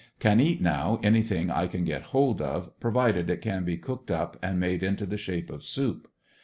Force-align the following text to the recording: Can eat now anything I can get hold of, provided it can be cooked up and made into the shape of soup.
Can 0.17 0.39
eat 0.39 0.59
now 0.59 0.99
anything 1.03 1.51
I 1.51 1.67
can 1.67 1.83
get 1.85 2.01
hold 2.09 2.41
of, 2.41 2.71
provided 2.79 3.29
it 3.29 3.39
can 3.43 3.63
be 3.63 3.77
cooked 3.77 4.09
up 4.09 4.35
and 4.41 4.59
made 4.59 4.81
into 4.81 5.05
the 5.05 5.15
shape 5.15 5.51
of 5.51 5.63
soup. 5.63 6.07